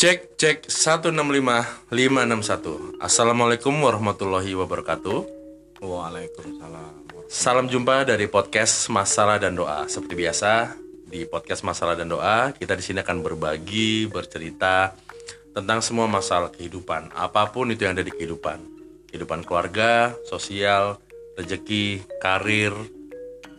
Cek 0.00 0.40
cek 0.40 0.58
165 0.64 1.12
561. 1.92 3.04
Assalamualaikum 3.04 3.84
warahmatullahi 3.84 4.56
wabarakatuh. 4.56 5.28
Waalaikumsalam. 5.84 7.04
Salam 7.28 7.68
jumpa 7.68 8.08
dari 8.08 8.24
podcast 8.24 8.88
Masalah 8.88 9.36
dan 9.36 9.60
Doa. 9.60 9.84
Seperti 9.92 10.16
biasa 10.16 10.72
di 11.04 11.28
podcast 11.28 11.60
Masalah 11.68 12.00
dan 12.00 12.08
Doa 12.08 12.56
kita 12.56 12.80
di 12.80 12.84
sini 12.88 13.04
akan 13.04 13.20
berbagi, 13.20 14.08
bercerita 14.08 14.96
tentang 15.52 15.84
semua 15.84 16.08
masalah 16.08 16.48
kehidupan, 16.48 17.12
apa 17.12 17.52
pun 17.52 17.68
itu 17.68 17.84
yang 17.84 17.92
ada 17.92 18.00
di 18.00 18.16
kehidupan. 18.16 18.56
Kehidupan 19.12 19.44
keluarga, 19.44 20.16
sosial, 20.24 20.96
rezeki, 21.36 22.08
karir, 22.24 22.72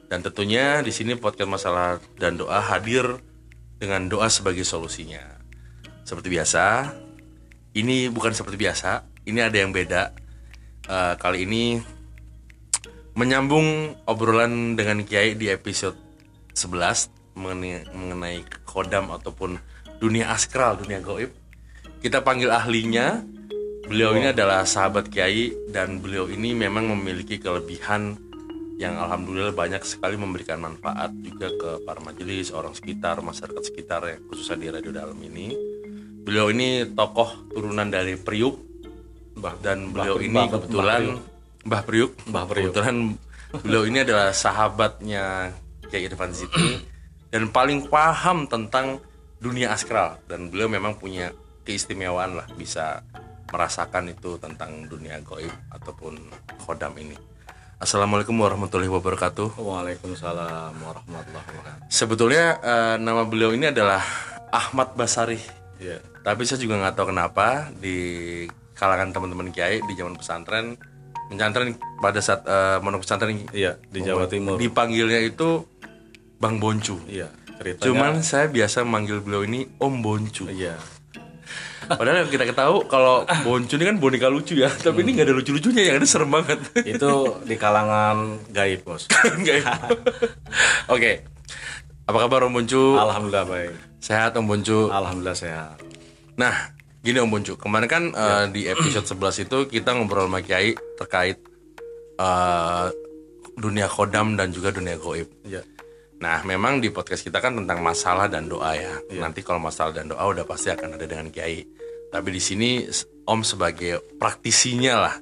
dan 0.09 0.25
tentunya 0.25 0.81
di 0.81 0.89
sini 0.89 1.13
podcast 1.13 1.53
Masalah 1.53 2.01
dan 2.17 2.33
Doa 2.33 2.65
hadir 2.65 3.21
dengan 3.77 4.09
doa 4.09 4.25
sebagai 4.25 4.65
solusinya. 4.65 5.40
Seperti 6.03 6.27
biasa, 6.27 6.91
ini 7.77 8.11
bukan 8.11 8.35
seperti 8.35 8.57
biasa, 8.59 9.07
ini 9.29 9.39
ada 9.39 9.57
yang 9.57 9.71
beda. 9.71 10.11
Eh, 10.91 11.13
kali 11.21 11.47
ini 11.47 11.79
menyambung 13.15 13.95
obrolan 14.07 14.73
dengan 14.75 15.03
Kiai 15.03 15.35
di 15.35 15.51
episode 15.51 15.95
11 16.55 17.11
mengenai, 17.35 17.87
mengenai 17.91 18.37
kodam 18.67 19.11
ataupun 19.11 19.59
dunia 19.99 20.31
askral, 20.33 20.79
dunia 20.79 20.99
goib. 20.99 21.31
Kita 22.01 22.25
panggil 22.25 22.49
ahlinya. 22.49 23.21
Beliau 23.81 24.15
ini 24.15 24.31
adalah 24.31 24.63
sahabat 24.63 25.11
Kiai 25.11 25.51
dan 25.67 25.99
beliau 25.99 26.31
ini 26.31 26.55
memang 26.55 26.87
memiliki 26.95 27.43
kelebihan 27.43 28.15
yang 28.79 28.97
alhamdulillah 28.97 29.53
banyak 29.53 29.83
sekali 29.85 30.17
memberikan 30.17 30.57
manfaat 30.57 31.13
juga 31.21 31.53
ke 31.53 31.85
para 31.85 32.01
majelis, 32.01 32.49
orang 32.49 32.73
sekitar, 32.73 33.21
masyarakat 33.21 33.61
sekitar 33.61 34.01
ya, 34.09 34.17
khususnya 34.25 34.57
di 34.57 34.67
Radio 34.73 34.89
Dalam 34.95 35.19
ini. 35.21 35.70
Beliau 36.21 36.53
ini 36.53 36.85
tokoh 36.93 37.49
turunan 37.49 37.89
dari 37.89 38.13
Priuk 38.15 38.55
Mbah 39.37 39.55
dan 39.63 39.89
beliau 39.89 40.19
Mbah- 40.19 40.27
ini 40.27 40.41
kebetulan 40.51 41.01
Mbah 41.65 41.81
Priuk. 41.87 42.11
Mbah 42.29 42.45
Priuk. 42.45 42.71
Kebetulan 42.73 42.95
beliau 43.63 43.83
ini 43.89 43.99
adalah 44.05 44.29
sahabatnya 44.31 45.49
Kiai 45.89 46.07
Irfan 46.07 46.31
Zikri 46.31 46.79
dan 47.31 47.49
paling 47.51 47.87
paham 47.89 48.47
tentang 48.47 48.99
dunia 49.41 49.73
askral 49.73 50.21
dan 50.29 50.53
beliau 50.53 50.69
memang 50.69 50.95
punya 50.95 51.33
keistimewaan 51.65 52.37
lah 52.37 52.47
bisa 52.53 53.01
merasakan 53.51 54.13
itu 54.13 54.39
tentang 54.39 54.87
dunia 54.87 55.19
goib 55.25 55.51
ataupun 55.73 56.15
khodam 56.63 56.95
ini. 56.95 57.17
Assalamualaikum 57.81 58.37
warahmatullahi 58.37 58.93
wabarakatuh. 58.93 59.57
Waalaikumsalam 59.57 60.73
warahmatullahi 60.79 61.47
wabarakatuh. 61.49 61.89
Sebetulnya 61.89 62.61
eh, 62.61 62.95
nama 63.01 63.25
beliau 63.25 63.51
ini 63.57 63.73
adalah 63.73 64.05
Ahmad 64.53 64.93
Basari. 64.93 65.41
Iya. 65.81 65.97
Tapi 66.21 66.41
saya 66.43 66.57
juga 66.57 66.77
nggak 66.77 66.93
tahu 66.93 67.09
kenapa 67.09 67.47
di 67.73 67.97
kalangan 68.73 69.09
teman-teman 69.09 69.49
kiai 69.49 69.81
di 69.81 69.93
zaman 69.93 70.13
pesantren, 70.13 70.77
pesantren 71.27 71.73
pada 71.97 72.19
saat 72.19 72.41
eh, 72.43 72.77
mondok 72.77 73.01
pesantren 73.01 73.41
Iya, 73.49 73.81
di 73.83 73.99
Jawa 74.01 74.25
Timur. 74.25 74.57
dipanggilnya 74.57 75.17
itu 75.19 75.65
Bang 76.37 76.57
Boncu. 76.57 77.01
Iya, 77.05 77.29
ceritanya. 77.55 77.85
Cuman 77.85 78.13
saya 78.21 78.45
biasa 78.47 78.81
manggil 78.81 79.17
beliau 79.19 79.41
ini 79.41 79.65
Om 79.75 79.95
Boncu. 79.99 80.45
iya. 80.47 80.77
Padahal 81.81 82.23
yang 82.23 82.31
kita 82.31 82.45
ketahui 82.45 82.85
kalau 82.87 83.25
Boncu 83.43 83.75
ini 83.75 83.83
kan 83.83 83.97
boneka 83.97 84.29
lucu 84.29 84.55
ya, 84.55 84.69
tapi 84.71 85.01
ini 85.01 85.11
nggak 85.11 85.27
ada 85.27 85.35
lucu-lucunya, 85.35 85.81
yang 85.83 85.97
ada 85.97 86.07
serem 86.07 86.29
banget. 86.29 86.61
Itu 86.79 87.41
di 87.43 87.57
kalangan 87.57 88.17
gaib, 88.47 88.85
Bos. 88.85 89.09
Ya? 89.41 89.59
Oke, 90.87 91.25
apa 92.03 92.17
kabar 92.19 92.45
Om 92.45 92.53
Boncu? 92.53 92.95
Alhamdulillah 92.95 93.43
baik. 93.43 93.71
Sehat 93.99 94.31
Om 94.33 94.45
Boncu? 94.45 94.87
Alhamdulillah 94.87 95.35
sehat. 95.35 95.81
Nah, 96.39 96.55
gini 97.01 97.17
Om 97.19 97.29
Boncu, 97.31 97.53
kemarin 97.57 97.89
kan 97.89 98.03
eh, 98.13 98.45
di 98.53 98.61
episode 98.69 99.07
11 99.07 99.45
itu 99.49 99.57
kita 99.67 99.95
ngobrol 99.97 100.29
sama 100.29 100.39
Kiai 100.45 100.77
terkait 100.95 101.37
eh, 102.19 102.87
dunia 103.57 103.87
kodam 103.91 104.39
dan 104.39 104.53
juga 104.53 104.71
dunia 104.71 104.95
goib. 104.95 105.27
Iya. 105.43 105.63
Nah, 106.21 106.45
memang 106.45 106.77
di 106.77 106.93
podcast 106.93 107.25
kita 107.25 107.41
kan 107.41 107.57
tentang 107.57 107.81
masalah 107.81 108.29
dan 108.29 108.45
doa 108.45 108.77
ya. 108.77 108.93
Nanti 109.17 109.41
kalau 109.41 109.57
masalah 109.57 109.89
dan 109.89 110.05
doa 110.05 110.21
udah 110.21 110.45
pasti 110.45 110.69
akan 110.69 110.95
ada 110.95 111.05
dengan 111.09 111.33
Kiai. 111.33 111.65
Tapi 112.13 112.29
di 112.29 112.41
sini 112.41 112.85
Om 113.25 113.41
sebagai 113.41 114.17
praktisinya 114.21 114.93
lah 115.01 115.15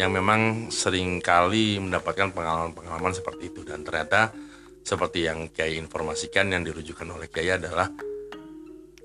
yang 0.00 0.10
memang 0.10 0.72
sering 0.72 1.20
kali 1.20 1.76
mendapatkan 1.76 2.32
pengalaman-pengalaman 2.32 3.12
seperti 3.12 3.52
itu 3.52 3.60
dan 3.60 3.84
ternyata 3.84 4.32
seperti 4.82 5.28
yang 5.28 5.52
Kiai 5.52 5.78
informasikan 5.78 6.50
yang 6.50 6.64
dirujukan 6.64 7.06
oleh 7.12 7.28
Kiai 7.28 7.54
adalah 7.54 7.86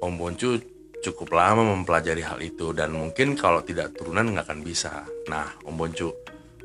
Om 0.01 0.13
Boncu 0.15 0.76
cukup 1.01 1.37
lama 1.37 1.61
mempelajari 1.61 2.23
hal 2.25 2.39
itu 2.41 2.73
dan 2.73 2.93
mungkin 2.93 3.37
kalau 3.37 3.61
tidak 3.61 3.93
turunan 3.97 4.33
nggak 4.33 4.49
akan 4.49 4.59
bisa. 4.65 5.05
Nah, 5.29 5.53
Om 5.63 5.75
Boncu, 5.77 6.09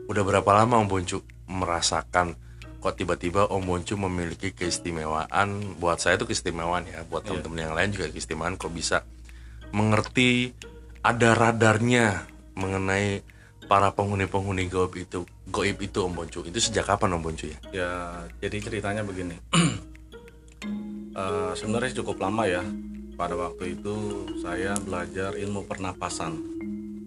udah 0.09 0.23
berapa 0.25 0.51
lama 0.53 0.81
Om 0.81 0.89
Boncu 0.89 1.19
merasakan 1.49 2.35
kok 2.83 2.99
tiba-tiba 2.99 3.47
Om 3.53 3.63
Boncu 3.63 3.95
memiliki 4.01 4.57
keistimewaan? 4.57 5.77
Buat 5.79 6.03
saya 6.03 6.17
itu 6.17 6.27
keistimewaan 6.27 6.89
ya, 6.89 7.05
buat 7.07 7.23
teman-teman 7.29 7.71
yang 7.71 7.75
lain 7.77 7.91
juga 7.93 8.11
keistimewaan 8.11 8.57
kok 8.57 8.73
bisa 8.73 9.05
mengerti 9.73 10.53
ada 11.03 11.35
radarnya 11.35 12.29
mengenai 12.55 13.25
para 13.71 13.95
penghuni-penghuni 13.95 14.69
goib 14.69 14.93
itu. 14.99 15.25
Goib 15.49 15.79
itu 15.81 15.99
Om 16.03 16.13
Boncu. 16.13 16.41
Itu 16.45 16.59
sejak 16.59 16.89
kapan 16.89 17.17
Om 17.17 17.23
Boncu 17.23 17.47
ya? 17.49 17.59
Ya, 17.73 17.93
jadi 18.43 18.57
ceritanya 18.61 19.03
begini. 19.05 19.37
Eh, 21.13 21.53
sebenarnya 21.53 22.01
cukup 22.01 22.25
lama 22.25 22.49
ya. 22.49 22.65
Pada 23.13 23.35
waktu 23.37 23.77
itu 23.77 23.95
saya 24.41 24.75
belajar 24.79 25.37
ilmu 25.37 25.63
pernapasan. 25.63 26.33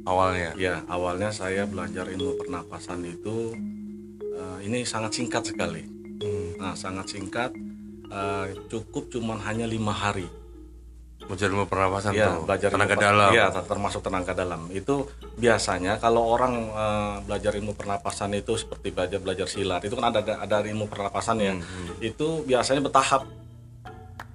Awalnya. 0.06 0.54
Ya, 0.56 0.86
awalnya 0.86 1.34
saya 1.34 1.66
belajar 1.66 2.06
ilmu 2.08 2.38
pernapasan 2.38 3.02
itu 3.04 3.58
eh, 4.22 4.58
ini 4.64 4.86
sangat 4.86 5.18
singkat 5.18 5.44
sekali. 5.44 5.82
Nah, 6.56 6.78
sangat 6.78 7.10
singkat, 7.10 7.52
eh, 8.08 8.46
cukup 8.70 9.10
cuman 9.10 9.42
hanya 9.44 9.66
lima 9.66 9.92
hari. 9.92 10.30
Belajar 11.26 11.50
ilmu 11.50 11.66
pernapasan 11.66 12.14
Ya, 12.14 12.38
tuh. 12.38 12.46
belajar 12.46 12.70
tenaga 12.70 12.94
ilmu 12.94 13.02
dalam. 13.02 13.30
Iya, 13.34 13.46
ter- 13.50 13.66
termasuk 13.66 14.02
tenaga 14.06 14.32
dalam. 14.32 14.62
Itu 14.70 15.10
biasanya 15.36 15.98
kalau 15.98 16.22
orang 16.22 16.54
eh, 16.70 17.16
belajar 17.26 17.52
ilmu 17.58 17.74
pernapasan 17.74 18.30
itu 18.38 18.54
seperti 18.56 18.94
belajar 18.94 19.18
belajar 19.18 19.48
silat, 19.50 19.82
itu 19.82 19.98
kan 19.98 20.14
ada 20.14 20.22
ada 20.38 20.58
ilmu 20.62 20.86
pernapasan 20.86 21.42
ya. 21.42 21.58
Itu 22.00 22.46
biasanya 22.46 22.86
bertahap. 22.86 23.26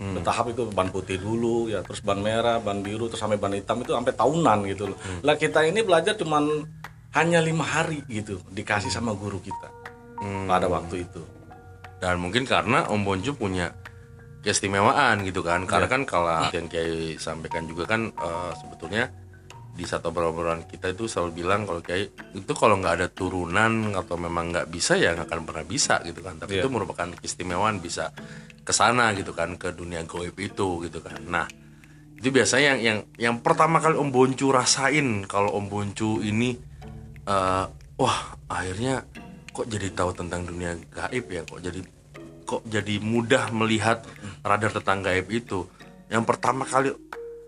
Bertahap 0.01 0.49
itu 0.49 0.65
ban 0.73 0.89
putih 0.89 1.21
dulu, 1.21 1.69
ya 1.69 1.85
terus 1.85 2.01
ban 2.01 2.17
merah, 2.17 2.57
ban 2.57 2.81
biru, 2.81 3.13
terus 3.13 3.21
sampai 3.21 3.37
ban 3.37 3.53
hitam 3.53 3.85
itu 3.85 3.93
sampai 3.93 4.17
tahunan 4.17 4.59
gitu 4.65 4.89
loh. 4.89 4.99
Lah 5.21 5.37
kita 5.37 5.61
ini 5.63 5.85
belajar 5.85 6.17
cuman 6.17 6.65
hanya 7.13 7.45
lima 7.45 7.63
hari 7.63 8.01
gitu, 8.09 8.41
dikasih 8.49 8.89
sama 8.89 9.13
guru 9.13 9.37
kita. 9.39 9.69
Pada 10.49 10.67
waktu 10.67 11.05
itu. 11.05 11.21
dan 12.01 12.17
mungkin 12.17 12.49
karena 12.49 12.89
Om 12.89 13.05
Boncu 13.05 13.37
punya 13.37 13.77
keistimewaan 14.41 15.21
gitu 15.21 15.45
kan. 15.45 15.69
Karena 15.69 15.85
kan 15.85 16.09
kalau 16.09 16.49
yang 16.49 16.65
Kiai 16.65 17.21
sampaikan 17.21 17.69
juga 17.69 17.85
kan 17.85 18.09
eh, 18.09 18.53
sebetulnya 18.57 19.13
di 19.71 19.89
satu 19.89 20.13
obrolan 20.13 20.67
kita 20.69 20.93
itu 20.93 21.09
selalu 21.09 21.41
bilang 21.41 21.65
kalau 21.65 21.81
Kiai 21.81 22.05
itu 22.37 22.53
kalau 22.53 22.77
nggak 22.77 22.95
ada 23.01 23.09
turunan 23.09 23.97
atau 23.97 24.21
memang 24.21 24.53
nggak 24.53 24.67
bisa 24.69 24.99
ya 24.99 25.17
nggak 25.17 25.31
akan 25.31 25.41
pernah 25.47 25.65
bisa 25.65 26.03
gitu 26.05 26.21
kan. 26.21 26.37
Tapi 26.37 26.61
Iya. 26.61 26.67
itu 26.67 26.69
merupakan 26.69 27.09
keistimewaan 27.17 27.81
bisa 27.81 28.13
ke 28.61 28.73
sana 28.77 29.15
gitu 29.17 29.33
kan 29.33 29.57
ke 29.57 29.73
dunia 29.73 30.05
goib 30.05 30.37
itu 30.37 30.85
gitu 30.85 30.99
kan. 31.01 31.17
Nah 31.25 31.47
itu 32.21 32.29
biasanya 32.29 32.77
yang 32.77 32.81
yang 32.85 32.99
yang 33.17 33.37
pertama 33.41 33.81
kali 33.81 33.97
Om 33.97 34.13
Boncu 34.13 34.53
rasain 34.53 35.25
kalau 35.25 35.57
Om 35.57 35.67
Boncu 35.73 36.21
ini 36.21 36.53
eh, 37.25 37.65
wah 37.97 38.21
akhirnya 38.53 39.07
kok 39.51 39.67
jadi 39.67 39.89
tahu 39.97 40.11
tentang 40.13 40.45
dunia 40.45 40.77
gaib 40.93 41.25
ya 41.33 41.43
kok 41.49 41.61
jadi 41.65 41.81
kok 42.45 42.63
jadi 42.69 42.95
mudah 43.01 43.49
melihat 43.57 44.05
radar 44.45 44.75
tentang 44.77 45.01
gaib 45.07 45.31
itu. 45.33 45.65
Yang 46.13 46.25
pertama 46.27 46.69
kali 46.69 46.93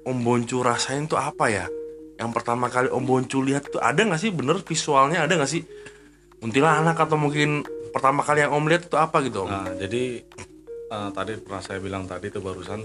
Om 0.09 0.19
Boncu 0.25 0.65
rasain 0.65 1.05
tuh 1.05 1.21
apa 1.21 1.53
ya 1.53 1.67
yang 2.23 2.31
pertama 2.31 2.71
kali 2.71 2.87
Om 2.87 3.03
Boncu 3.03 3.43
lihat 3.43 3.67
tuh 3.67 3.83
ada 3.83 3.99
nggak 3.99 4.23
sih 4.23 4.31
bener 4.31 4.63
visualnya 4.63 5.27
ada 5.27 5.35
nggak 5.35 5.51
sih 5.51 5.67
kuntilanak 6.39 6.95
atau 6.95 7.19
mungkin 7.19 7.67
pertama 7.91 8.23
kali 8.23 8.47
yang 8.47 8.55
Om 8.55 8.65
lihat 8.71 8.87
itu 8.87 8.95
apa 8.95 9.19
gitu 9.27 9.43
Om 9.43 9.51
Nah, 9.51 9.75
jadi 9.75 10.23
eh, 10.95 11.11
tadi 11.11 11.33
pernah 11.43 11.63
saya 11.63 11.79
bilang 11.83 12.07
tadi 12.07 12.31
itu 12.31 12.39
barusan 12.39 12.81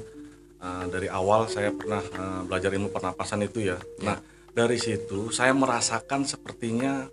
eh, 0.57 0.84
dari 0.89 1.06
awal 1.06 1.45
saya 1.45 1.69
pernah 1.69 2.01
eh, 2.01 2.42
belajar 2.50 2.74
ilmu 2.74 2.89
pernapasan 2.89 3.45
itu 3.45 3.62
ya. 3.62 3.78
Nah, 4.01 4.18
dari 4.57 4.81
situ 4.81 5.30
saya 5.30 5.54
merasakan 5.54 6.25
sepertinya 6.25 7.06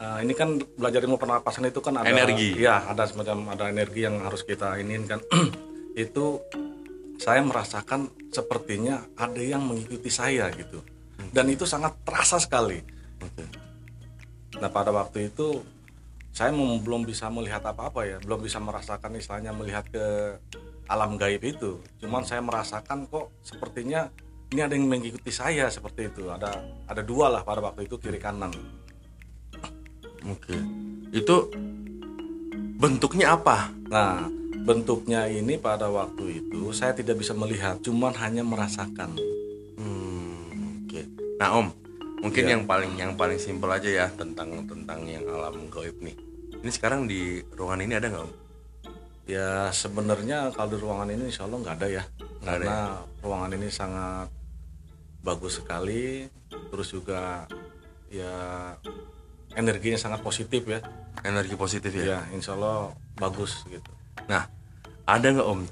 eh, 0.00 0.18
ini 0.24 0.32
kan 0.32 0.56
belajar 0.80 1.04
ilmu 1.04 1.20
pernapasan 1.20 1.68
itu 1.68 1.84
kan 1.84 2.00
ada 2.00 2.08
Energi. 2.08 2.56
Ya, 2.56 2.88
ada 2.88 3.04
semacam 3.04 3.52
ada 3.52 3.68
energi 3.68 4.08
yang 4.08 4.24
harus 4.24 4.48
kita 4.48 4.80
inginkan. 4.80 5.20
itu 5.96 6.40
saya 7.16 7.40
merasakan 7.40 8.12
sepertinya 8.28 9.00
ada 9.16 9.40
yang 9.40 9.64
mengikuti 9.64 10.08
saya 10.08 10.48
gitu. 10.52 10.80
Dan 11.36 11.52
itu 11.52 11.68
sangat 11.68 12.00
terasa 12.00 12.40
sekali. 12.40 12.80
Nah, 14.56 14.72
pada 14.72 14.88
waktu 14.88 15.28
itu 15.28 15.60
saya 16.32 16.48
belum 16.56 17.04
bisa 17.04 17.28
melihat 17.28 17.60
apa-apa 17.60 18.08
ya, 18.08 18.16
belum 18.24 18.40
bisa 18.40 18.56
merasakan 18.56 19.20
istilahnya 19.20 19.52
melihat 19.52 19.84
ke 19.84 20.40
alam 20.88 21.20
gaib 21.20 21.44
itu. 21.44 21.76
Cuman 22.00 22.24
saya 22.24 22.40
merasakan 22.40 23.04
kok 23.04 23.36
sepertinya 23.44 24.08
ini 24.56 24.64
ada 24.64 24.72
yang 24.72 24.88
mengikuti 24.88 25.28
saya 25.34 25.66
seperti 25.66 26.06
itu 26.08 26.30
ada 26.30 26.62
ada 26.86 27.02
dua 27.02 27.26
lah 27.26 27.42
pada 27.42 27.58
waktu 27.58 27.90
itu 27.90 27.98
kiri 27.98 28.22
kanan 28.22 28.54
Oke. 30.22 30.54
Itu 31.10 31.50
bentuknya 32.78 33.34
apa? 33.34 33.76
nah 33.86 34.26
bentuknya 34.66 35.30
ini 35.30 35.62
pada 35.62 35.86
waktu 35.86 36.42
itu 36.42 36.74
saya 36.74 36.90
tidak 36.90 37.22
bisa 37.22 37.30
melihat 37.38 37.78
cuman 37.86 38.10
hanya 38.18 38.42
merasakan 38.42 39.14
Hmm. 39.14 39.35
Nah, 41.36 41.48
Om, 41.52 41.68
mungkin 42.24 42.42
Iya. 42.48 42.52
yang 42.56 42.62
paling 42.64 42.92
yang 42.96 43.12
paling 43.14 43.36
simpel 43.36 43.68
aja 43.68 43.88
ya 43.88 44.06
tentang 44.12 44.64
tentang 44.64 45.04
yang 45.04 45.24
alam 45.28 45.68
gaib 45.68 46.00
nih. 46.00 46.16
Ini 46.64 46.70
sekarang 46.72 47.04
di 47.04 47.44
ruangan 47.52 47.84
ini 47.84 47.94
ada 47.94 48.08
nggak, 48.08 48.24
Om? 48.24 48.34
ya 49.26 49.74
sebenarnya 49.74 50.54
kalau 50.54 50.70
di 50.70 50.78
ruangan 50.78 51.10
ini 51.10 51.26
insya 51.26 51.50
Allah 51.50 51.58
nggak 51.58 51.76
ada 51.82 51.88
ya 51.90 52.04
Nggak 52.46 52.46
ada 52.46 52.46
karena 52.46 52.78
ruangan 53.26 53.50
ini 53.58 53.68
sangat 53.74 54.30
bagus 55.18 55.58
sekali 55.58 56.30
terus 56.70 56.94
juga 56.94 57.42
ya 58.06 58.30
energinya 59.58 59.98
sangat 59.98 60.22
positif 60.22 60.62
ya 60.62 60.78
Energi 61.26 61.58
positif 61.58 61.90
ya. 61.90 62.04
ya 62.06 62.20
insya 62.30 62.54
Allah 62.54 62.94
bagus 63.18 63.66
gitu 63.66 63.90
Nah, 64.30 64.46
ada 65.02 65.26
nggak 65.26 65.42
Om 65.50 65.66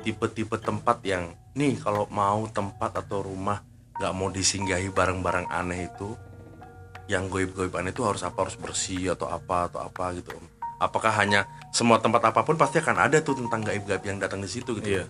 tipe-tipe 0.00 0.56
tempat 0.56 1.04
yang 1.04 1.36
nih 1.52 1.76
kalau 1.76 2.08
mau 2.08 2.48
tempat 2.48 3.04
atau 3.04 3.20
rumah 3.20 3.60
nggak 3.98 4.12
mau 4.14 4.28
disinggahi 4.30 4.90
barang-barang 4.90 5.46
aneh 5.50 5.86
itu 5.86 6.18
yang 7.06 7.28
goib-goib 7.28 7.70
aneh 7.76 7.92
itu 7.92 8.02
harus 8.02 8.24
apa 8.24 8.48
harus 8.48 8.56
bersih 8.56 9.12
atau 9.12 9.28
apa 9.28 9.68
atau 9.70 9.84
apa 9.84 10.16
gitu 10.18 10.34
Om. 10.34 10.46
Apakah 10.82 11.12
hanya 11.20 11.46
semua 11.70 12.00
tempat 12.02 12.32
apa 12.32 12.42
pun 12.42 12.58
pasti 12.58 12.80
akan 12.82 12.96
ada 12.98 13.20
tuh 13.20 13.38
tentang 13.38 13.62
gaib-gaib 13.62 14.02
yang 14.02 14.18
datang 14.18 14.42
di 14.42 14.50
situ 14.50 14.74
gitu. 14.80 15.00
Iya. 15.00 15.04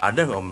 Ada 0.00 0.30
nggak 0.30 0.38
Om 0.38 0.50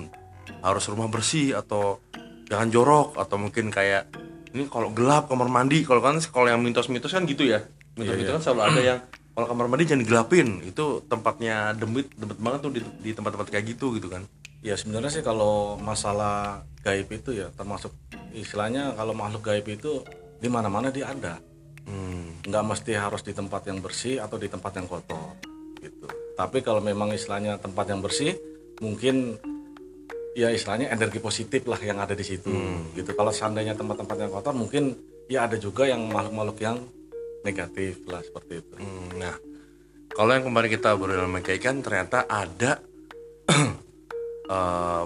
harus 0.67 0.85
rumah 0.91 1.09
bersih 1.09 1.55
atau 1.57 2.03
jangan 2.51 2.69
jorok 2.69 3.17
atau 3.17 3.39
mungkin 3.39 3.71
kayak 3.71 4.11
ini 4.51 4.67
kalau 4.67 4.91
gelap 4.91 5.31
kamar 5.31 5.47
mandi 5.47 5.87
kalau 5.87 6.03
kan 6.03 6.19
kalau 6.27 6.51
yang 6.51 6.61
mitos-mitos 6.61 7.15
kan 7.15 7.25
gitu 7.25 7.47
ya. 7.47 7.63
Mitos-mitos 7.95 8.43
kan 8.43 8.43
selalu 8.51 8.63
ada 8.67 8.81
yang 8.83 8.99
kalau 9.31 9.47
kamar 9.57 9.67
mandi 9.71 9.89
jangan 9.89 10.03
digelapin 10.05 10.49
itu 10.67 11.07
tempatnya 11.07 11.73
demit 11.79 12.11
demit 12.19 12.37
banget 12.37 12.61
tuh 12.67 12.73
di, 12.75 12.81
di 13.01 13.11
tempat-tempat 13.15 13.49
kayak 13.49 13.65
gitu 13.73 13.95
gitu 13.97 14.11
kan 14.11 14.27
ya 14.61 14.77
sebenarnya 14.77 15.21
sih 15.21 15.25
kalau 15.25 15.77
masalah 15.81 16.65
gaib 16.85 17.09
itu 17.13 17.37
ya 17.37 17.49
termasuk 17.53 17.93
istilahnya 18.37 18.97
kalau 18.97 19.13
makhluk 19.13 19.49
gaib 19.49 19.67
itu 19.69 20.05
di 20.41 20.49
mana-mana 20.49 20.89
dia 20.89 21.13
ada. 21.13 21.41
Hmm. 21.91 22.39
nggak 22.47 22.65
mesti 22.71 22.95
harus 22.95 23.25
di 23.27 23.35
tempat 23.35 23.67
yang 23.67 23.83
bersih 23.83 24.23
atau 24.23 24.39
di 24.39 24.47
tempat 24.47 24.79
yang 24.79 24.87
kotor 24.87 25.35
gitu. 25.83 26.07
Tapi 26.39 26.63
kalau 26.63 26.79
memang 26.79 27.11
istilahnya 27.11 27.59
tempat 27.59 27.91
yang 27.91 27.99
bersih 27.99 28.37
mungkin 28.79 29.41
ya 30.39 30.55
istilahnya 30.55 30.93
energi 30.95 31.19
positif 31.19 31.67
lah 31.67 31.81
yang 31.83 31.99
ada 31.99 32.15
di 32.15 32.23
situ 32.23 32.53
gitu. 32.95 33.11
Kalau 33.17 33.35
seandainya 33.35 33.75
tempat-tempat 33.75 34.17
yang 34.23 34.31
kotor 34.31 34.55
mungkin 34.55 34.95
ya 35.27 35.51
ada 35.51 35.59
juga 35.59 35.89
yang 35.89 36.07
makhluk-makhluk 36.15 36.59
yang 36.63 36.79
negatif 37.43 38.07
lah 38.07 38.23
seperti 38.23 38.63
itu. 38.63 38.75
Hmm, 38.79 39.09
nah 39.19 39.35
kalau 40.15 40.31
yang 40.37 40.47
kemarin 40.47 40.71
kita 40.71 40.95
berulang 40.95 41.33
kan 41.43 41.77
ternyata 41.83 42.29
ada 42.29 42.83
eh, 44.51 45.05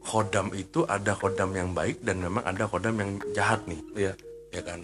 kodam 0.00 0.48
itu 0.56 0.82
ada 0.88 1.12
kodam 1.12 1.52
yang 1.52 1.70
baik 1.76 2.00
dan 2.00 2.24
memang 2.24 2.42
ada 2.44 2.64
kodam 2.66 2.96
yang 2.98 3.10
jahat 3.36 3.60
nih. 3.68 3.80
Iya. 3.96 4.12
Ya 4.50 4.62
kan? 4.64 4.80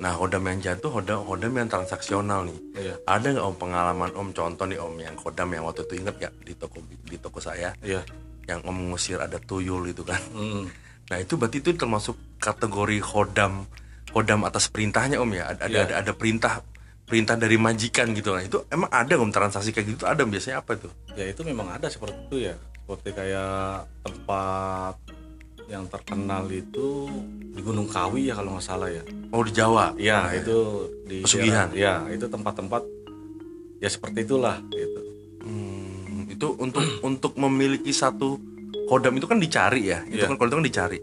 Nah 0.00 0.14
kodam 0.14 0.42
yang 0.46 0.58
jahat 0.62 0.78
tuh 0.82 0.90
kodam 0.94 1.26
kodam 1.26 1.52
yang 1.54 1.68
transaksional 1.70 2.46
nih. 2.46 2.58
Iya. 2.78 2.94
Ada 3.06 3.26
nggak 3.34 3.46
om 3.46 3.56
pengalaman 3.58 4.10
om 4.14 4.28
contoh 4.30 4.64
nih 4.66 4.78
om 4.78 4.94
yang 4.98 5.14
kodam 5.18 5.48
yang 5.50 5.66
waktu 5.66 5.82
itu 5.86 5.94
inget 6.02 6.14
gak 6.18 6.34
di 6.42 6.54
toko 6.54 6.78
di 6.82 7.16
toko 7.18 7.38
saya? 7.42 7.74
Iya. 7.82 8.02
Yang 8.46 8.60
om 8.66 8.74
mengusir 8.74 9.18
ada 9.18 9.38
tuyul 9.42 9.90
itu 9.90 10.02
kan? 10.06 10.20
Mm. 10.34 10.66
nah 11.04 11.20
itu 11.20 11.36
berarti 11.36 11.60
itu 11.60 11.76
termasuk 11.76 12.16
kategori 12.40 12.96
kodam 13.04 13.68
kodam 14.08 14.40
atas 14.48 14.72
perintahnya 14.72 15.20
om 15.20 15.28
ya? 15.34 15.52
Ada 15.52 15.60
ada, 15.68 15.68
Iya. 15.68 15.82
ada, 15.84 15.94
ada 16.00 16.12
perintah 16.16 16.64
perintah 17.04 17.36
dari 17.36 17.60
majikan 17.60 18.16
gitu. 18.16 18.32
Nah 18.32 18.40
itu 18.40 18.64
emang 18.72 18.88
ada 18.88 19.12
om 19.20 19.28
transaksi 19.28 19.74
kayak 19.76 19.98
gitu 19.98 20.04
ada 20.08 20.24
biasanya 20.24 20.64
apa 20.64 20.78
tuh 20.80 20.88
ya 21.12 21.28
itu 21.28 21.44
memang 21.44 21.68
ada 21.68 21.86
seperti 21.92 22.16
itu 22.30 22.48
ya 22.48 22.54
seperti 22.84 23.16
kayak 23.16 23.88
tempat 24.02 24.94
yang 25.64 25.88
terkenal 25.88 26.44
itu 26.46 27.08
di 27.50 27.60
Gunung 27.64 27.88
Kawi 27.88 28.28
ya 28.28 28.36
kalau 28.36 28.54
nggak 28.54 28.66
salah 28.66 28.92
ya. 28.92 29.00
Oh 29.32 29.40
di 29.40 29.50
Jawa? 29.50 29.96
Ya 29.96 30.28
itu 30.36 30.84
di 31.08 31.24
Pesugihan. 31.24 31.72
daerah- 31.72 32.04
ya 32.04 32.12
itu 32.12 32.28
tempat-tempat 32.28 32.82
ya 33.80 33.88
seperti 33.88 34.28
itulah 34.28 34.60
gitu. 34.68 35.00
Hmm, 35.40 36.28
itu 36.28 36.46
untuk 36.60 36.84
untuk 37.08 37.32
memiliki 37.40 37.88
satu 37.88 38.36
kodam 38.84 39.16
itu 39.16 39.24
kan 39.24 39.40
dicari 39.40 39.88
ya? 39.88 40.04
Itu 40.04 40.20
Iya. 40.20 40.28
kan 40.28 40.36
itu 40.38 40.54
kan 40.54 40.66
dicari. 40.66 40.98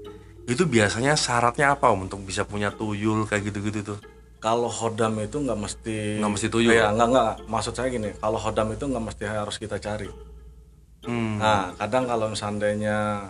Itu 0.46 0.64
biasanya 0.66 1.18
syaratnya 1.18 1.74
apa 1.74 1.90
om 1.90 2.06
untuk 2.06 2.22
bisa 2.22 2.46
punya 2.46 2.70
tuyul 2.70 3.26
kayak 3.26 3.50
gitu-gitu 3.50 3.82
tuh? 3.84 4.00
Kalau 4.38 4.70
hodam 4.70 5.18
itu 5.18 5.38
nggak 5.38 5.58
mesti 5.60 6.22
Nggak 6.22 6.32
mesti 6.32 6.48
tuyul? 6.48 6.70
ya 6.72 6.94
nggak 6.94 7.08
nggak. 7.10 7.32
Maksud 7.50 7.74
saya 7.74 7.90
gini 7.90 8.14
kalau 8.16 8.38
hodam 8.38 8.70
itu 8.70 8.86
nggak 8.86 9.04
mesti 9.04 9.24
harus 9.26 9.58
kita 9.58 9.82
cari 9.82 10.06
hmm. 11.06 11.42
nah 11.42 11.74
kadang 11.78 12.06
kalau 12.10 12.28
seandainya 12.34 13.30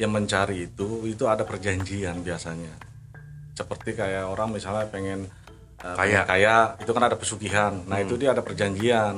yang 0.00 0.12
mencari 0.12 0.66
itu 0.72 1.04
itu 1.04 1.24
ada 1.28 1.44
perjanjian 1.44 2.24
biasanya. 2.24 2.72
Seperti 3.52 3.92
kayak 3.92 4.26
orang 4.26 4.50
misalnya 4.50 4.88
pengen 4.88 5.28
uh, 5.84 5.94
Kaya. 5.94 6.24
pengen 6.24 6.28
kaya. 6.28 6.56
itu 6.80 6.90
kan 6.90 7.04
ada 7.06 7.16
pesugihan. 7.20 7.72
Nah 7.84 8.00
itu 8.00 8.16
dia 8.16 8.32
ada 8.32 8.40
perjanjian. 8.40 9.14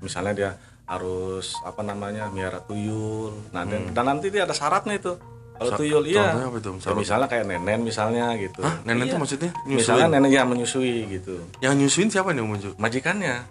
Misalnya 0.00 0.32
dia 0.32 0.50
harus 0.88 1.54
apa 1.62 1.84
namanya 1.84 2.32
miara 2.32 2.58
tuyul. 2.64 3.52
Nah 3.52 3.62
dan, 3.68 3.92
dan 3.92 4.04
nanti 4.08 4.32
dia 4.32 4.48
ada 4.48 4.56
syaratnya 4.56 4.96
itu. 4.96 5.14
Kalau 5.60 5.76
tuyul 5.76 6.08
iya. 6.08 6.32
contohnya 6.32 6.46
apa 6.48 6.56
itu, 6.56 6.70
Ya, 6.80 6.92
misalnya 6.96 7.26
kayak 7.28 7.44
nenen 7.44 7.80
misalnya 7.84 8.32
gitu. 8.40 8.64
Hah, 8.64 8.80
nenen 8.80 9.12
Iya. 9.12 9.20
maksudnya? 9.20 9.52
Misalnya 9.68 10.08
nyusuin 10.08 10.16
nenek 10.16 10.30
yang 10.32 10.48
menyusui 10.48 10.96
gitu. 11.20 11.34
Yang 11.60 11.74
nyusuin 11.84 12.08
siapa 12.08 12.32
nih 12.32 12.40
om 12.40 12.56
Unju? 12.56 12.70
majikannya. 12.80 13.44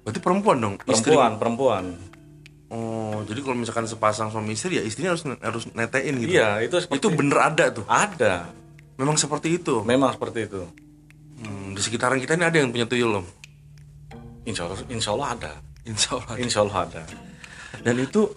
Berarti 0.00 0.18
perempuan 0.24 0.56
dong? 0.64 0.74
Istri? 0.88 1.12
Perempuan 1.12 1.32
perempuan 1.36 1.84
oh 2.72 3.20
jadi 3.28 3.40
kalau 3.44 3.56
misalkan 3.60 3.84
sepasang 3.84 4.32
suami 4.32 4.56
istri 4.56 4.80
ya 4.80 4.82
istrinya 4.82 5.12
harus 5.12 5.22
harus 5.28 5.64
netein 5.76 6.16
gitu? 6.24 6.32
Iya 6.40 6.64
itu 6.64 6.80
seperti 6.80 6.98
itu 7.04 7.08
bener 7.12 7.38
ada 7.38 7.64
tuh? 7.68 7.84
Ada. 7.84 8.48
Memang 8.96 9.20
seperti 9.20 9.60
itu? 9.60 9.84
Memang 9.84 10.16
seperti 10.16 10.48
itu. 10.48 10.62
Hmm, 11.42 11.76
di 11.76 11.80
sekitaran 11.84 12.16
kita 12.16 12.38
ini 12.40 12.44
ada 12.48 12.56
yang 12.56 12.72
punya 12.72 12.88
tuyul 12.88 13.20
om? 13.20 13.26
Insya 14.48 14.66
Allah 14.66 14.78
insya 14.88 15.10
Allah 15.12 15.28
ada. 15.36 15.52
Insya 15.84 16.10
Allah 16.16 16.34
insya 16.40 16.58
Allah 16.64 16.78
ada. 16.88 17.02
Dan 17.84 18.00
itu 18.00 18.32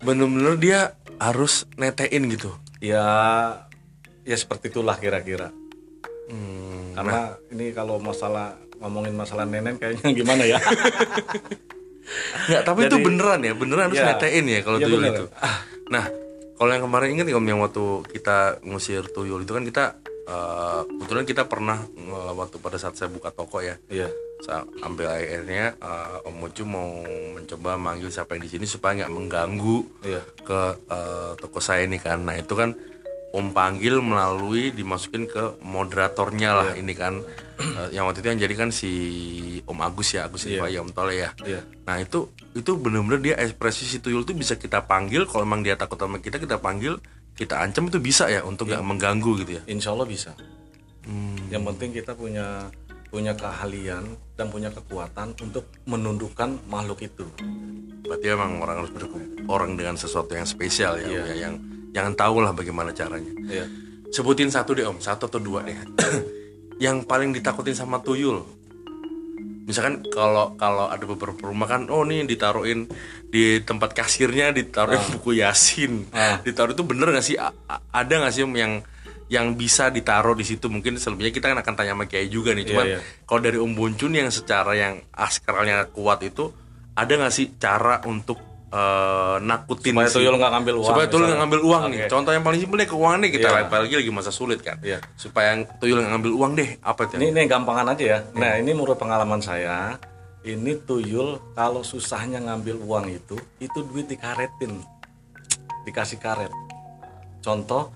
bener-bener 0.00 0.54
dia 0.56 0.80
harus 1.20 1.68
netein 1.76 2.24
gitu? 2.32 2.56
Ya 2.80 3.04
ya 4.24 4.36
seperti 4.36 4.72
itulah 4.72 4.96
kira-kira. 4.96 5.52
Hmm, 6.28 6.96
karena 6.96 7.36
ini 7.52 7.72
kalau 7.76 8.00
masalah 8.00 8.56
ngomongin 8.78 9.14
masalah 9.14 9.44
nenen 9.44 9.76
kayaknya 9.76 10.08
gimana 10.18 10.42
ya 10.46 10.58
Nggak, 12.48 12.62
tapi 12.64 12.80
itu 12.84 12.96
Jadi- 12.96 13.06
beneran 13.06 13.40
ya 13.40 13.52
beneran 13.52 13.84
harus 13.88 14.00
Ya. 14.00 14.06
netein 14.12 14.44
ya 14.44 14.60
kalau 14.62 14.78
Ya, 14.78 14.86
tuyul 14.86 15.00
bener. 15.00 15.12
itu. 15.14 15.24
Nah 15.88 16.04
kalau 16.54 16.70
yang 16.72 16.84
kemarin 16.84 17.08
ingat 17.14 17.26
om 17.30 17.44
yang 17.44 17.60
waktu 17.60 17.84
kita 18.10 18.38
ngusir 18.62 19.06
tuyul 19.08 19.42
itu 19.42 19.52
kan 19.52 19.62
kita 19.62 19.84
eh, 20.28 20.80
kebetulan 20.84 21.24
kita 21.24 21.42
pernah 21.44 21.78
waktu 22.34 22.56
pada 22.58 22.76
saat 22.76 22.92
saya 22.94 23.08
buka 23.08 23.30
toko 23.30 23.60
ya. 23.60 23.80
Iya. 23.88 24.12
Saya 24.38 24.62
ambil 24.82 25.08
airnya 25.10 25.72
eh, 25.74 26.28
Om 26.28 26.34
Moju 26.36 26.62
mau 26.62 27.00
mencoba 27.32 27.74
manggil 27.74 28.08
siapa 28.08 28.36
yang 28.36 28.44
di 28.44 28.50
sini 28.50 28.64
supaya 28.64 29.02
nggak 29.02 29.12
mengganggu 29.12 29.78
iya. 30.04 30.20
ke 30.44 30.60
eh, 30.84 31.32
toko 31.36 31.58
saya 31.58 31.84
ini 31.84 31.96
kan. 31.96 32.22
Nah 32.22 32.36
itu 32.36 32.52
kan 32.52 32.76
Om 33.28 33.52
panggil 33.52 34.00
melalui 34.00 34.70
dimasukin 34.70 35.24
ke 35.24 35.60
moderatornya 35.60 36.50
lah 36.54 36.68
Iya. 36.72 36.80
ini 36.80 36.94
kan 36.94 37.14
Eh, 37.58 37.90
yang 37.90 38.06
waktu 38.06 38.22
itu 38.22 38.28
yang 38.30 38.38
jadi 38.38 38.54
kan 38.54 38.70
si 38.70 38.90
Om 39.66 39.82
Agus 39.82 40.14
ya 40.14 40.30
Agus. 40.30 40.46
Silva 40.46 40.70
ya 40.70 40.78
Om 40.78 40.94
Tole 40.94 41.18
ya 41.18 41.34
iya 41.42 41.58
nah 41.82 41.98
itu 41.98 42.30
itu 42.54 42.70
bener-bener 42.74 43.18
dia 43.20 43.34
ekspresi 43.36 43.82
si 43.82 43.98
tuyul 43.98 44.22
itu 44.22 44.30
bisa 44.30 44.54
kita 44.54 44.86
panggil 44.86 45.26
kalau 45.26 45.42
emang 45.42 45.60
dia 45.60 45.74
takut 45.74 45.98
sama 45.98 46.22
kita 46.22 46.38
kita 46.38 46.54
panggil 46.56 47.02
kita 47.34 47.58
ancam 47.58 47.86
itu 47.86 47.98
bisa 47.98 48.30
ya 48.30 48.46
untuk 48.46 48.70
Iya. 48.70 48.78
nggak 48.78 48.84
mengganggu 48.86 49.30
gitu 49.42 49.52
ya 49.58 49.62
insya 49.66 49.90
Allah 49.90 50.06
bisa 50.06 50.38
Hmm. 51.02 51.34
yang 51.50 51.66
penting 51.66 51.90
kita 51.92 52.14
punya 52.14 52.70
punya 53.08 53.34
keahlian 53.34 54.06
dan 54.36 54.46
punya 54.48 54.70
kekuatan 54.70 55.34
untuk 55.34 55.66
menundukkan 55.82 56.62
makhluk 56.64 57.02
itu 57.02 57.26
berarti 58.04 58.26
emang 58.28 58.60
orang 58.60 58.86
harus 58.86 58.92
berku 58.92 59.18
orang 59.46 59.74
dengan 59.74 59.96
sesuatu 59.96 60.30
yang 60.30 60.46
spesial 60.46 60.94
ya, 60.94 61.08
Iya. 61.08 61.22
ya 61.26 61.34
yang 61.42 61.54
jangan 61.90 62.14
tahu 62.14 62.40
lah 62.40 62.52
bagaimana 62.52 62.90
caranya. 62.90 63.32
Iya. 63.44 63.66
Sebutin 64.08 64.48
satu 64.48 64.72
deh 64.72 64.84
om. 64.84 64.98
Satu 64.98 65.26
atau 65.26 65.38
dua 65.38 65.62
deh. 65.62 65.76
Yang 66.84 67.04
paling 67.04 67.30
ditakutin 67.32 67.74
sama 67.74 67.98
tuyul. 67.98 68.44
Misalkan 69.68 70.00
kalau 70.08 70.56
kalau 70.56 70.88
ada 70.88 71.04
beberapa 71.04 71.44
rumah 71.44 71.68
kan 71.68 71.92
oh 71.92 72.00
nih 72.00 72.24
ditaruhin 72.24 72.88
di 73.28 73.60
tempat 73.60 73.92
kasirnya 73.92 74.48
ditaruhin 74.48 75.02
buku 75.12 75.36
yasin. 75.36 76.08
Ah. 76.08 76.40
ditaruh 76.40 76.72
itu 76.72 76.80
bener 76.82 77.12
gak 77.12 77.20
sih? 77.20 77.36
A- 77.36 77.52
a- 77.68 77.84
ada 77.92 78.14
gak 78.24 78.32
sih 78.32 78.48
om 78.48 78.54
yang 78.56 78.80
yang 79.28 79.52
bisa 79.52 79.92
ditaruh 79.92 80.32
di 80.32 80.48
situ? 80.48 80.72
Mungkin 80.72 80.96
selebihnya 80.96 81.36
kita 81.36 81.52
kan 81.52 81.60
akan 81.60 81.74
tanya 81.76 81.92
sama 81.92 82.08
kiai 82.08 82.32
juga 82.32 82.56
nih. 82.56 82.64
Cuman 82.64 82.86
Iya, 82.86 82.96
iya. 82.96 83.00
kalau 83.28 83.40
dari 83.44 83.60
om 83.60 83.76
Buncun 83.76 84.16
yang 84.16 84.32
secara 84.32 84.72
yang 84.72 85.04
askralnya 85.12 85.84
kuat 85.92 86.24
itu 86.24 86.48
ada 86.96 87.12
gak 87.12 87.34
sih 87.36 87.52
cara 87.60 88.00
untuk 88.08 88.40
eh, 88.68 89.36
nakutin 89.40 89.92
Supaya 89.96 90.10
tuyul 90.10 90.34
nggak 90.36 90.52
ngambil 90.52 90.74
uang, 90.76 90.88
supaya 90.88 91.06
tuyul 91.08 91.24
nggak 91.24 91.40
ngambil 91.40 91.60
uang 91.64 91.82
nih 91.88 91.98
Oke. 91.98 92.10
contoh 92.10 92.32
yang 92.32 92.44
paling 92.44 92.60
simpel 92.60 92.76
deh 92.76 92.88
keuangan 92.88 93.18
nih 93.20 93.30
kita 93.32 93.48
Iya. 93.48 93.60
apalagi 93.64 93.94
lagi 93.96 94.10
masa 94.12 94.30
sulit 94.30 94.60
kan 94.60 94.76
Iya. 94.80 94.98
supaya 95.14 95.48
tuyul 95.78 95.98
nggak 95.98 96.12
ngambil 96.12 96.32
uang 96.34 96.52
deh 96.54 96.70
apa 96.80 97.00
itu 97.04 97.12
Ini 97.16 97.26
ini 97.28 97.40
gampangan 97.44 97.86
aja 97.92 98.04
ya. 98.04 98.18
Nah, 98.32 98.52
ini 98.56 98.70
menurut 98.70 98.96
pengalaman 98.96 99.40
saya, 99.40 99.96
ini 100.42 100.76
tuyul 100.82 101.40
kalau 101.52 101.80
susahnya 101.80 102.38
ngambil 102.38 102.76
uang 102.80 103.06
itu, 103.08 103.36
itu 103.58 103.78
duit 103.84 104.06
dikaretin. 104.06 104.84
Dikasih 105.82 106.20
karet. 106.20 106.52
Contoh 107.40 107.88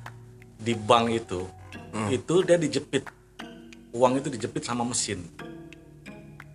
di 0.56 0.72
bank 0.72 1.12
itu, 1.12 1.44
itu 2.08 2.34
dia 2.42 2.56
dijepit. 2.56 3.04
Uang 3.92 4.16
itu 4.16 4.32
dijepit 4.32 4.64
sama 4.64 4.80
mesin. 4.82 5.20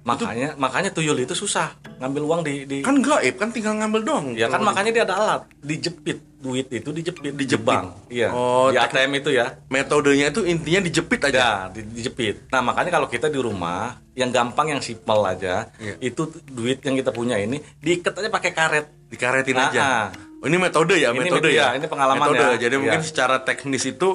Makanya 0.08 0.56
makanya 0.56 0.90
tuyul 0.90 1.18
itu 1.18 1.34
susah 1.34 1.68
ngambil 1.98 2.24
uang 2.24 2.42
di 2.42 2.54
di 2.64 2.78
kan 2.80 2.96
gaib 2.98 3.36
kan 3.36 3.50
tinggal 3.50 3.76
ngambil 3.76 4.02
doang 4.02 4.26
Ya 4.34 4.48
kan 4.48 4.62
makanya 4.62 4.90
dia 4.90 5.04
ada 5.04 5.16
alat 5.16 5.42
dijepit 5.60 6.24
duit 6.38 6.70
itu 6.70 6.90
dijepit 6.90 7.34
di 7.34 7.44
bank. 7.58 8.08
Iya. 8.08 8.30
Oh, 8.30 8.70
di 8.70 8.78
ATM 8.78 9.12
itu 9.16 9.30
ya. 9.32 9.58
metodenya 9.68 10.30
itu 10.30 10.46
intinya 10.46 10.80
dijepit 10.80 11.20
aja 11.26 11.36
Ya, 11.36 11.52
di- 11.68 11.90
dijepit. 11.92 12.48
Nah, 12.48 12.62
makanya 12.62 12.94
kalau 12.94 13.08
kita 13.08 13.26
di 13.26 13.36
rumah, 13.38 13.98
yang 14.14 14.30
gampang 14.30 14.70
yang 14.70 14.80
simpel 14.80 15.18
aja, 15.24 15.74
Iya. 15.76 15.98
itu 16.00 16.24
duit 16.48 16.78
yang 16.80 16.94
kita 16.94 17.10
punya 17.10 17.36
ini 17.36 17.58
diikat 17.76 18.14
aja 18.16 18.30
pakai 18.30 18.52
karet. 18.52 18.86
dikaretin 19.08 19.56
Ah, 19.56 19.66
aja 19.66 19.82
ah. 19.82 20.06
oh, 20.38 20.46
ini 20.46 20.60
metode 20.60 20.94
ya 20.94 21.10
Ini 21.10 21.20
metode 21.22 21.48
met- 21.48 21.56
ya 21.56 21.66
ya, 21.66 21.76
ini 21.76 21.88
pengalaman 21.88 22.22
metode 22.22 22.44
ya. 22.46 22.60
jadi 22.60 22.76
Iya. 22.76 22.82
mungkin 22.82 23.02
secara 23.02 23.36
teknis 23.40 23.84
itu 23.88 24.10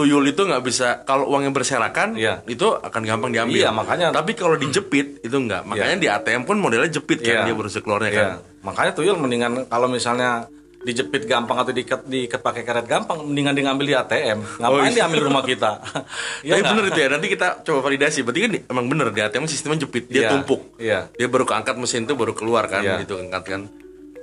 tuyul 0.00 0.24
itu 0.24 0.40
nggak 0.40 0.64
bisa 0.64 1.04
kalau 1.04 1.28
uangnya 1.28 1.52
berserakan 1.52 2.16
Iya. 2.16 2.40
itu 2.48 2.64
akan 2.72 3.02
gampang 3.04 3.30
diambil 3.30 3.60
Iya, 3.60 3.68
makanya- 3.68 4.16
tapi 4.16 4.32
kalau 4.32 4.56
dijepit 4.56 5.20
itu 5.20 5.36
enggak 5.36 5.68
makanya 5.68 5.96
di 6.00 6.08
ATM 6.08 6.48
pun 6.48 6.56
modelnya 6.56 6.88
jepit 6.88 7.20
kan 7.20 7.44
Iya. 7.44 7.52
dia 7.52 7.54
baru 7.54 7.68
keluarnya 7.68 8.10
Iya. 8.10 8.16
kan 8.16 8.30
Makanya 8.60 8.92
tuyul 8.92 9.16
mendingan 9.16 9.68
kalau 9.68 9.88
misalnya 9.88 10.44
dijepit 10.80 11.28
gampang 11.28 11.60
atau 11.60 11.72
diikat 11.72 12.08
diikat 12.08 12.40
pakai 12.40 12.64
karet 12.64 12.88
gampang, 12.88 13.20
mendingan 13.20 13.52
dia 13.52 13.64
ngambil 13.68 13.84
di 13.84 13.94
ATM. 13.94 14.38
Ngapain 14.64 14.88
iya. 14.88 14.96
diambil 15.04 15.20
rumah 15.28 15.44
kita? 15.44 15.70
Iya 16.40 16.56
Tapi 16.56 16.60
nggak? 16.60 16.70
bener 16.72 16.84
itu 16.88 16.98
ya, 16.98 17.08
nanti 17.12 17.26
kita 17.28 17.46
coba 17.60 17.78
validasi. 17.84 18.18
Berarti 18.24 18.40
kan 18.40 18.50
emang 18.64 18.86
bener 18.88 19.12
di 19.12 19.20
ATM 19.20 19.44
sistemnya 19.44 19.84
jepit, 19.84 20.08
dia 20.08 20.24
Iya, 20.24 20.30
tumpuk. 20.32 20.60
iya. 20.80 21.12
Dia 21.12 21.28
baru 21.28 21.44
keangkat 21.44 21.76
mesin 21.76 22.08
itu 22.08 22.16
baru 22.16 22.32
keluar 22.32 22.64
kan, 22.64 22.80
Iya. 22.80 23.04
gitu 23.04 23.20
angkat 23.20 23.44
kan. 23.44 23.60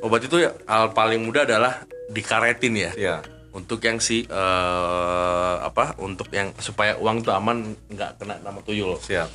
Obat 0.01 0.25
itu 0.25 0.41
ya, 0.41 0.49
hal 0.65 0.97
paling 0.97 1.21
mudah 1.21 1.45
adalah 1.45 1.85
dikaretin 2.09 2.73
ya. 2.73 2.91
Iya. 2.97 3.15
Untuk 3.57 3.81
yang 3.81 3.97
si 3.97 4.21
eh, 4.23 5.55
apa? 5.59 5.97
Untuk 5.97 6.29
yang 6.29 6.53
supaya 6.57 6.93
uang 6.95 7.25
itu 7.25 7.33
aman 7.33 7.57
nggak 7.89 8.21
kena 8.21 8.37
nama 8.39 8.61
tuyul. 8.61 9.01
Siap. 9.01 9.29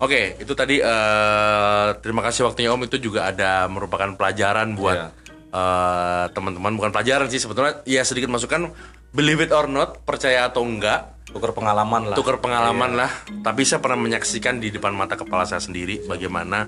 Oke, 0.00 0.40
itu 0.40 0.52
tadi 0.56 0.80
eh, 0.80 1.88
terima 2.00 2.24
kasih 2.24 2.48
waktunya 2.48 2.72
Om 2.72 2.88
itu 2.88 2.96
juga 2.96 3.28
ada 3.28 3.68
merupakan 3.68 4.08
pelajaran 4.16 4.72
buat 4.72 4.96
Iya. 4.96 5.08
eh, 5.52 6.24
teman-teman 6.32 6.72
bukan 6.72 6.90
pelajaran 6.90 7.28
sih 7.28 7.36
sebetulnya 7.36 7.84
ya 7.84 8.00
sedikit 8.00 8.32
masukan 8.32 8.72
believe 9.10 9.44
it 9.44 9.52
or 9.52 9.68
not 9.68 10.00
percaya 10.02 10.48
atau 10.48 10.64
enggak 10.64 11.20
Tukar 11.30 11.54
pengalaman 11.54 12.10
lah. 12.10 12.16
tukar 12.18 12.42
pengalaman 12.42 12.98
lah. 12.98 13.06
Tapi 13.46 13.62
saya 13.62 13.78
pernah 13.78 14.02
menyaksikan 14.02 14.58
di 14.58 14.74
depan 14.74 14.90
mata 14.90 15.14
kepala 15.14 15.46
saya 15.46 15.62
sendiri 15.62 16.02
bagaimana 16.02 16.66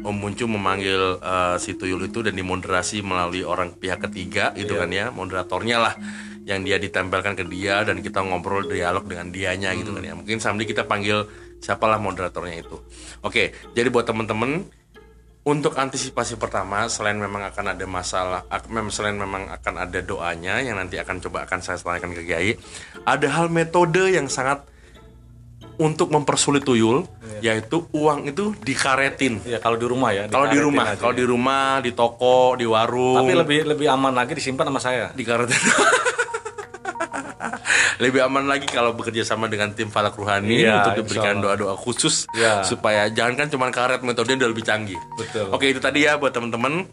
Om 0.00 0.16
Muncu 0.16 0.48
memanggil 0.48 1.20
eh, 1.20 1.56
si 1.60 1.76
tuyul 1.76 2.08
itu 2.08 2.24
dan 2.24 2.32
dimoderasi 2.34 3.04
melalui 3.04 3.44
orang 3.44 3.76
pihak 3.76 4.04
ketiga 4.10 4.52
itu 4.56 4.72
Iya. 4.74 4.80
kan 4.80 4.90
ya, 4.90 5.06
moderatornya 5.12 5.76
lah 5.76 5.94
yang 6.48 6.64
dia 6.64 6.80
ditempelkan 6.80 7.36
ke 7.36 7.44
dia 7.46 7.84
dan 7.84 8.00
kita 8.00 8.24
ngobrol 8.24 8.64
dialog 8.64 9.04
dengan 9.04 9.28
dianya 9.28 9.76
gitu 9.76 9.92
kan 9.92 10.02
ya. 10.02 10.12
Hmm. 10.16 10.24
Mungkin 10.24 10.40
sambil 10.40 10.64
kita 10.64 10.88
panggil 10.88 11.28
siapalah 11.60 12.00
moderatornya 12.00 12.64
itu. 12.64 12.80
Oke, 13.20 13.52
jadi 13.76 13.92
buat 13.92 14.08
teman-teman 14.08 14.64
untuk 15.40 15.76
antisipasi 15.76 16.36
pertama 16.36 16.84
selain 16.92 17.16
memang 17.16 17.48
akan 17.48 17.72
ada 17.72 17.86
masalah 17.88 18.44
selain 18.92 19.16
memang 19.16 19.48
akan 19.48 19.88
ada 19.88 20.00
doanya 20.04 20.60
yang 20.60 20.76
nanti 20.76 21.00
akan 21.00 21.16
coba 21.16 21.48
akan 21.48 21.64
saya 21.64 21.80
tanyakan 21.80 22.12
ke 22.12 22.22
Kiai 22.28 22.52
ada 23.08 23.26
hal 23.32 23.48
metode 23.48 24.12
yang 24.12 24.28
sangat 24.28 24.60
untuk 25.80 26.08
mempersulit 26.08 26.60
tuyul 26.60 27.08
yaitu 27.40 27.88
uang 27.90 28.28
itu 28.28 28.52
dikaretin 28.58 29.40
Iya, 29.42 29.58
kalau 29.58 29.74
di 29.74 29.86
rumah 29.86 30.12
ya. 30.12 30.24
kalau 30.26 30.46
di 30.46 30.60
rumah 30.60 30.84
kalau 30.94 31.14
di 31.14 31.24
rumah 31.24 31.80
di 31.80 31.90
toko 31.90 32.52
di 32.52 32.64
warung 32.64 33.16
Tapi 33.18 33.32
lebih 33.34 33.58
lebih 33.66 33.86
aman 33.88 34.12
lagi 34.12 34.32
disimpan 34.34 34.68
sama 34.68 34.78
saya. 34.78 35.08
dikaretin 35.10 35.56
lebih 38.00 38.20
aman 38.22 38.44
lagi 38.46 38.64
kalau 38.64 38.92
bekerja 38.92 39.24
sama 39.26 39.44
dengan 39.44 39.72
tim 39.72 39.88
falak 39.88 40.12
ruhani 40.14 40.64
Iya, 40.64 40.80
untuk 40.82 41.04
diberikan 41.04 41.36
doa-doa 41.38 41.76
khusus 41.76 42.24
Iya. 42.32 42.60
supaya 42.62 43.08
jangan 43.08 43.36
kan 43.36 43.46
cuma 43.48 43.68
karet 43.68 44.00
metodenya 44.00 44.40
udah 44.40 44.50
lebih 44.50 44.64
canggih. 44.64 44.96
Betul. 45.14 45.48
Oke 45.50 45.68
itu 45.68 45.78
tadi 45.78 46.04
ya 46.04 46.16
buat 46.16 46.30
teman-teman. 46.30 46.88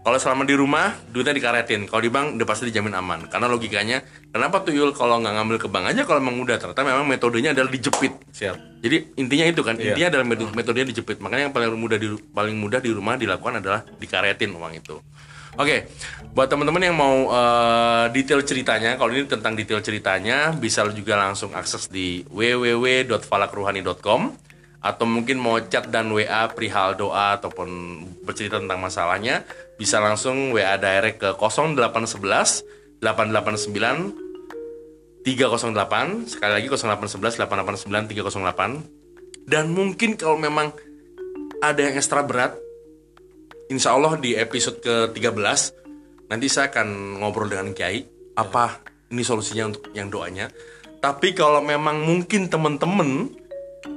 Kalau 0.00 0.16
selama 0.16 0.48
di 0.48 0.56
rumah 0.56 0.96
duitnya 1.12 1.36
dikaretin, 1.36 1.84
kalau 1.84 2.00
di 2.00 2.08
bank 2.08 2.40
udah 2.40 2.46
pasti 2.48 2.72
dijamin 2.72 2.96
aman. 2.96 3.28
Karena 3.28 3.52
logikanya, 3.52 4.00
kenapa 4.32 4.64
tuyul 4.64 4.96
kalau 4.96 5.20
nggak 5.20 5.34
ngambil 5.36 5.60
ke 5.60 5.68
bank 5.68 5.92
aja 5.92 6.08
kalau 6.08 6.24
memang 6.24 6.40
udah 6.40 6.56
ternyata 6.56 6.80
memang 6.80 7.04
metodenya 7.04 7.52
adalah 7.52 7.68
dijepit. 7.68 8.16
Siap. 8.32 8.80
Jadi 8.80 8.96
intinya 9.20 9.44
itu 9.44 9.60
kan, 9.60 9.76
Iya. 9.76 9.92
intinya 9.92 10.08
adalah 10.16 10.24
metode 10.24 10.56
metodenya 10.56 10.88
dijepit. 10.88 11.20
Makanya 11.20 11.52
yang 11.52 11.54
paling 11.54 11.76
mudah 11.76 12.00
di 12.00 12.08
paling 12.32 12.56
mudah 12.56 12.80
di 12.80 12.90
rumah 12.96 13.20
dilakukan 13.20 13.60
adalah 13.60 13.84
dikaretin 14.00 14.56
uang 14.56 14.72
itu. 14.72 14.96
Oke, 15.60 15.90
buat 16.32 16.48
teman-teman 16.48 16.80
yang 16.80 16.96
mau 16.96 17.28
eh, 17.28 18.08
detail 18.16 18.40
ceritanya, 18.40 18.96
kalau 18.96 19.12
ini 19.12 19.28
tentang 19.28 19.52
detail 19.52 19.84
ceritanya 19.84 20.56
bisa 20.56 20.86
juga 20.96 21.20
langsung 21.20 21.52
akses 21.52 21.92
di 21.92 22.24
www.falakruhani.com 22.32 24.20
atau 24.80 25.04
mungkin 25.04 25.36
mau 25.36 25.60
chat 25.60 25.92
dan 25.92 26.08
WA 26.08 26.48
perihal 26.52 26.96
doa 26.96 27.36
ataupun 27.36 28.00
bercerita 28.24 28.56
tentang 28.56 28.80
masalahnya 28.80 29.44
bisa 29.76 30.00
langsung 30.00 30.56
WA 30.56 30.80
direct 30.80 31.20
ke 31.20 31.36
0811 31.36 33.04
889 33.04 35.24
308 35.24 36.32
sekali 36.32 36.52
lagi 36.56 36.68
0811 36.72 37.44
889 37.44 38.08
308 38.08 39.48
dan 39.48 39.68
mungkin 39.68 40.16
kalau 40.16 40.40
memang 40.40 40.72
ada 41.60 41.80
yang 41.80 42.00
ekstra 42.00 42.24
berat 42.24 42.56
Insya 43.70 43.94
Allah 43.94 44.18
di 44.18 44.34
episode 44.34 44.82
ke-13 44.82 45.78
nanti 46.26 46.50
saya 46.50 46.74
akan 46.74 47.22
ngobrol 47.22 47.46
dengan 47.46 47.70
Kiai 47.70 48.02
apa 48.34 48.90
ini 49.10 49.22
solusinya 49.26 49.74
untuk 49.74 49.90
yang 49.94 50.08
doanya. 50.08 50.46
Tapi 51.00 51.34
kalau 51.34 51.62
memang 51.62 52.02
mungkin 52.02 52.46
teman-teman 52.46 53.32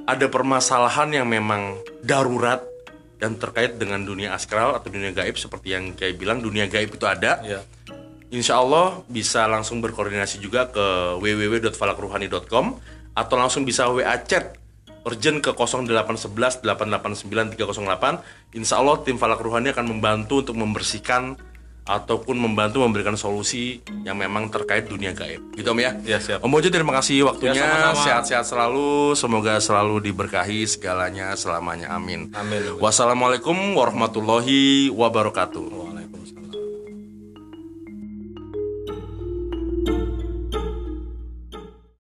ada 0.03 0.25
permasalahan 0.27 1.09
yang 1.11 1.27
memang 1.27 1.79
darurat 2.03 2.59
dan 3.19 3.39
terkait 3.39 3.79
dengan 3.79 4.03
dunia 4.03 4.35
astral 4.35 4.75
atau 4.75 4.91
dunia 4.91 5.15
gaib 5.15 5.39
seperti 5.39 5.71
yang 5.71 5.95
Kiai 5.95 6.11
bilang 6.11 6.43
dunia 6.43 6.67
gaib 6.67 6.91
itu 6.91 7.07
ada 7.07 7.39
Iya. 7.39 7.61
Insya 8.33 8.57
Allah 8.57 9.05
bisa 9.05 9.45
langsung 9.45 9.77
berkoordinasi 9.77 10.41
juga 10.41 10.65
ke 10.65 11.21
www.falakruhani.com 11.21 12.65
atau 13.13 13.35
langsung 13.37 13.61
bisa 13.61 13.85
WA 13.93 14.17
chat 14.25 14.57
urgent 15.05 15.37
ke 15.43 15.53
0811 15.53 16.65
889 16.65 17.53
308. 17.53 18.57
Insya 18.57 18.81
Allah 18.81 18.97
tim 19.05 19.21
Falak 19.21 19.37
Ruhani 19.37 19.69
akan 19.69 19.85
membantu 19.85 20.41
untuk 20.41 20.57
membersihkan 20.57 21.37
ataupun 21.83 22.39
membantu 22.39 22.79
memberikan 22.79 23.19
solusi 23.19 23.83
yang 24.07 24.15
memang 24.15 24.47
terkait 24.47 24.87
dunia 24.87 25.11
gaib. 25.11 25.43
Gitu 25.55 25.67
Om 25.67 25.79
ya? 25.83 25.91
Ya, 26.07 26.17
siap. 26.19 26.39
Om 26.39 26.51
Bojo 26.51 26.71
terima 26.71 26.95
kasih 26.95 27.27
waktunya. 27.27 27.59
Ya. 27.59 27.91
Sehat-sehat 27.91 28.47
selalu. 28.47 29.15
Semoga 29.19 29.59
selalu 29.59 30.11
diberkahi 30.11 30.63
segalanya 30.63 31.35
selamanya. 31.35 31.91
Amin. 31.91 32.31
Amin. 32.33 32.79
Wassalamualaikum 32.79 33.75
warahmatullahi 33.75 34.91
wabarakatuh. 34.95 35.92